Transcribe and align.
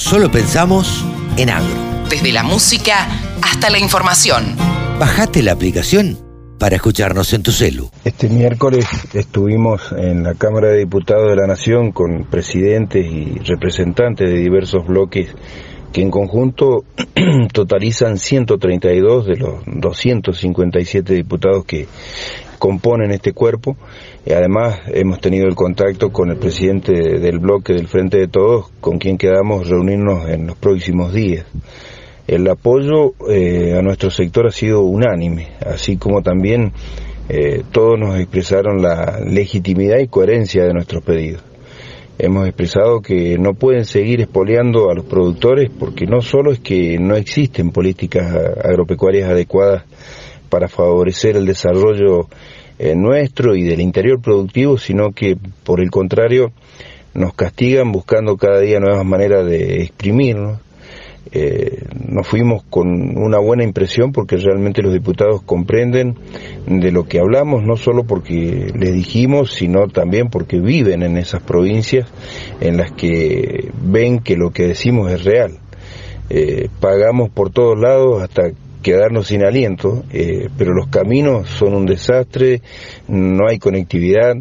Solo 0.00 0.30
pensamos 0.30 1.04
en 1.36 1.50
agro. 1.50 1.74
Desde 2.08 2.32
la 2.32 2.42
música 2.42 3.06
hasta 3.42 3.68
la 3.68 3.78
información. 3.78 4.56
Bajate 4.98 5.42
la 5.42 5.52
aplicación 5.52 6.18
para 6.58 6.76
escucharnos 6.76 7.34
en 7.34 7.42
tu 7.42 7.52
celu. 7.52 7.90
Este 8.02 8.30
miércoles 8.30 8.86
estuvimos 9.12 9.92
en 9.92 10.22
la 10.22 10.34
Cámara 10.34 10.70
de 10.70 10.78
Diputados 10.78 11.28
de 11.28 11.36
la 11.36 11.46
Nación 11.46 11.92
con 11.92 12.24
presidentes 12.24 13.04
y 13.04 13.40
representantes 13.44 14.30
de 14.30 14.36
diversos 14.38 14.86
bloques 14.86 15.28
que 15.92 16.00
en 16.00 16.10
conjunto 16.10 16.86
totalizan 17.52 18.16
132 18.16 19.26
de 19.26 19.36
los 19.36 19.60
257 19.66 21.12
diputados 21.12 21.66
que 21.66 21.86
componen 22.60 23.10
este 23.10 23.32
cuerpo. 23.32 23.76
Y 24.24 24.32
además 24.32 24.78
hemos 24.86 25.20
tenido 25.20 25.48
el 25.48 25.56
contacto 25.56 26.12
con 26.12 26.30
el 26.30 26.36
presidente 26.36 26.92
del 26.92 27.40
bloque 27.40 27.72
del 27.72 27.88
Frente 27.88 28.18
de 28.18 28.28
Todos, 28.28 28.70
con 28.80 28.98
quien 28.98 29.18
quedamos 29.18 29.68
reunirnos 29.68 30.28
en 30.28 30.46
los 30.46 30.56
próximos 30.56 31.12
días. 31.12 31.46
El 32.28 32.46
apoyo 32.48 33.14
eh, 33.28 33.74
a 33.76 33.82
nuestro 33.82 34.10
sector 34.10 34.46
ha 34.46 34.52
sido 34.52 34.82
unánime, 34.82 35.48
así 35.66 35.96
como 35.96 36.22
también 36.22 36.72
eh, 37.28 37.64
todos 37.72 37.98
nos 37.98 38.20
expresaron 38.20 38.80
la 38.80 39.18
legitimidad 39.26 39.98
y 39.98 40.06
coherencia 40.06 40.62
de 40.62 40.72
nuestros 40.72 41.02
pedidos. 41.02 41.42
Hemos 42.18 42.46
expresado 42.46 43.00
que 43.00 43.38
no 43.38 43.54
pueden 43.54 43.86
seguir 43.86 44.20
expoliando 44.20 44.90
a 44.90 44.94
los 44.94 45.06
productores 45.06 45.70
porque 45.70 46.04
no 46.04 46.20
solo 46.20 46.52
es 46.52 46.60
que 46.60 46.98
no 46.98 47.16
existen 47.16 47.70
políticas 47.70 48.30
agropecuarias 48.62 49.30
adecuadas 49.30 49.84
para 50.50 50.68
favorecer 50.68 51.36
el 51.36 51.46
desarrollo 51.46 52.28
eh, 52.78 52.94
nuestro 52.94 53.54
y 53.54 53.62
del 53.62 53.80
interior 53.80 54.20
productivo, 54.20 54.78
sino 54.78 55.12
que 55.12 55.36
por 55.64 55.80
el 55.80 55.90
contrario 55.90 56.52
nos 57.14 57.34
castigan 57.34 57.92
buscando 57.92 58.36
cada 58.36 58.60
día 58.60 58.80
nuevas 58.80 59.04
maneras 59.04 59.46
de 59.46 59.82
exprimirnos. 59.82 60.60
Eh, 61.32 61.84
nos 62.08 62.26
fuimos 62.26 62.64
con 62.70 63.16
una 63.16 63.38
buena 63.38 63.62
impresión 63.62 64.10
porque 64.10 64.36
realmente 64.36 64.82
los 64.82 64.92
diputados 64.92 65.42
comprenden 65.42 66.16
de 66.66 66.90
lo 66.90 67.04
que 67.04 67.20
hablamos, 67.20 67.62
no 67.62 67.76
solo 67.76 68.04
porque 68.04 68.72
les 68.74 68.94
dijimos, 68.94 69.52
sino 69.52 69.86
también 69.86 70.28
porque 70.28 70.58
viven 70.58 71.02
en 71.02 71.18
esas 71.18 71.42
provincias 71.42 72.08
en 72.60 72.78
las 72.78 72.90
que 72.92 73.70
ven 73.80 74.20
que 74.20 74.36
lo 74.36 74.50
que 74.50 74.66
decimos 74.68 75.12
es 75.12 75.22
real. 75.24 75.58
Eh, 76.30 76.68
pagamos 76.80 77.28
por 77.28 77.50
todos 77.50 77.78
lados 77.78 78.22
hasta 78.22 78.50
quedarnos 78.82 79.28
sin 79.28 79.44
aliento, 79.44 80.04
eh, 80.12 80.48
pero 80.56 80.72
los 80.72 80.88
caminos 80.88 81.48
son 81.48 81.74
un 81.74 81.86
desastre, 81.86 82.62
no 83.08 83.48
hay 83.48 83.58
conectividad, 83.58 84.36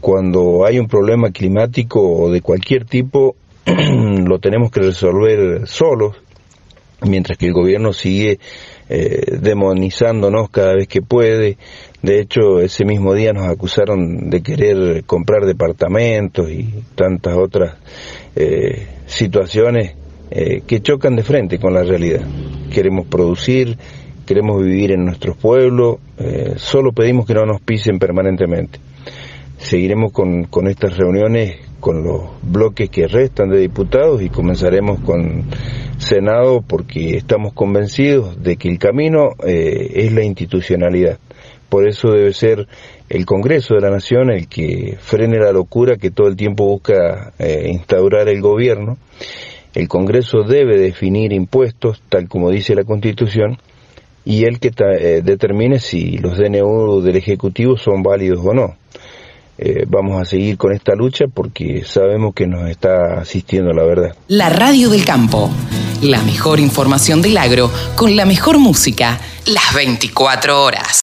cuando 0.00 0.64
hay 0.66 0.78
un 0.78 0.88
problema 0.88 1.30
climático 1.30 2.00
o 2.00 2.30
de 2.30 2.40
cualquier 2.40 2.84
tipo, 2.84 3.36
lo 3.66 4.38
tenemos 4.38 4.70
que 4.70 4.80
resolver 4.80 5.66
solos, 5.66 6.16
mientras 7.02 7.38
que 7.38 7.46
el 7.46 7.52
gobierno 7.52 7.92
sigue 7.92 8.38
eh, 8.88 9.38
demonizándonos 9.40 10.48
cada 10.50 10.74
vez 10.74 10.88
que 10.88 11.02
puede. 11.02 11.56
De 12.02 12.20
hecho, 12.20 12.60
ese 12.60 12.84
mismo 12.84 13.14
día 13.14 13.32
nos 13.32 13.48
acusaron 13.48 14.30
de 14.30 14.42
querer 14.42 15.04
comprar 15.04 15.44
departamentos 15.44 16.50
y 16.50 16.84
tantas 16.94 17.36
otras 17.36 17.76
eh, 18.36 18.86
situaciones 19.06 19.94
eh, 20.30 20.62
que 20.66 20.80
chocan 20.80 21.16
de 21.16 21.22
frente 21.24 21.58
con 21.58 21.74
la 21.74 21.82
realidad. 21.82 22.24
Queremos 22.76 23.06
producir, 23.06 23.78
queremos 24.26 24.62
vivir 24.62 24.92
en 24.92 25.06
nuestros 25.06 25.34
pueblos, 25.34 25.96
eh, 26.18 26.56
solo 26.56 26.92
pedimos 26.92 27.24
que 27.24 27.32
no 27.32 27.46
nos 27.46 27.62
pisen 27.62 27.98
permanentemente. 27.98 28.78
Seguiremos 29.56 30.12
con, 30.12 30.44
con 30.44 30.68
estas 30.68 30.94
reuniones 30.98 31.56
con 31.80 32.04
los 32.04 32.24
bloques 32.42 32.90
que 32.90 33.08
restan 33.08 33.48
de 33.48 33.60
diputados 33.60 34.20
y 34.20 34.28
comenzaremos 34.28 35.00
con 35.00 35.44
Senado 35.96 36.60
porque 36.60 37.16
estamos 37.16 37.54
convencidos 37.54 38.42
de 38.42 38.58
que 38.58 38.68
el 38.68 38.78
camino 38.78 39.30
eh, 39.42 39.92
es 39.94 40.12
la 40.12 40.22
institucionalidad. 40.22 41.18
Por 41.70 41.88
eso 41.88 42.10
debe 42.10 42.34
ser 42.34 42.68
el 43.08 43.24
Congreso 43.24 43.74
de 43.74 43.80
la 43.80 43.90
Nación 43.90 44.30
el 44.30 44.48
que 44.48 44.98
frene 45.00 45.38
la 45.38 45.50
locura 45.50 45.96
que 45.96 46.10
todo 46.10 46.28
el 46.28 46.36
tiempo 46.36 46.66
busca 46.66 47.32
instaurar 47.38 48.28
el 48.28 48.42
gobierno 48.42 48.98
el 49.76 49.88
Congreso 49.88 50.42
debe 50.42 50.78
definir 50.78 51.34
impuestos, 51.34 52.00
tal 52.08 52.28
como 52.28 52.50
dice 52.50 52.74
la 52.74 52.84
Constitución, 52.84 53.58
y 54.24 54.44
el 54.44 54.58
que 54.58 54.68
eh, 54.68 55.20
determine 55.22 55.80
si 55.80 56.16
los 56.16 56.38
DNU 56.38 57.02
del 57.02 57.16
Ejecutivo 57.16 57.76
son 57.76 58.02
válidos 58.02 58.40
o 58.42 58.54
no. 58.54 58.74
Eh, 59.58 59.84
vamos 59.86 60.20
a 60.20 60.24
seguir 60.24 60.56
con 60.56 60.72
esta 60.72 60.94
lucha 60.94 61.26
porque 61.32 61.84
sabemos 61.84 62.34
que 62.34 62.46
nos 62.46 62.70
está 62.70 63.20
asistiendo 63.20 63.74
la 63.74 63.84
verdad. 63.84 64.16
La 64.28 64.48
radio 64.48 64.88
del 64.88 65.04
campo, 65.04 65.50
la 66.00 66.22
mejor 66.22 66.58
información 66.58 67.20
del 67.20 67.36
agro 67.36 67.70
con 67.96 68.16
la 68.16 68.24
mejor 68.24 68.58
música, 68.58 69.20
las 69.44 69.74
24 69.74 70.62
horas. 70.62 70.88